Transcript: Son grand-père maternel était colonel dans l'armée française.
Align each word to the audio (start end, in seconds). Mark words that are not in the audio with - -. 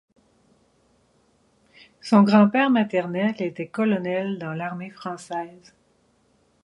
Son 2.01 2.23
grand-père 2.23 2.71
maternel 2.71 3.35
était 3.39 3.67
colonel 3.67 4.39
dans 4.39 4.53
l'armée 4.55 4.89
française. 4.89 5.75